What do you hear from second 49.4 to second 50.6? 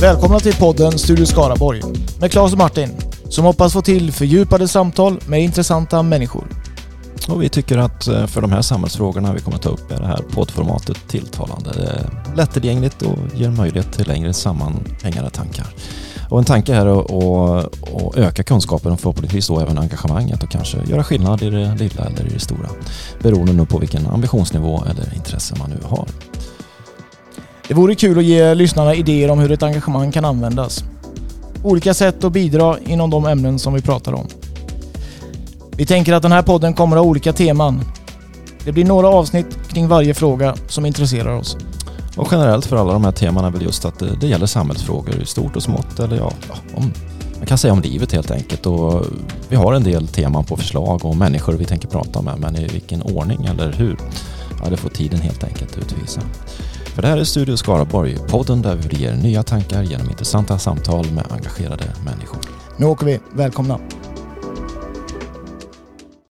vi har en del teman på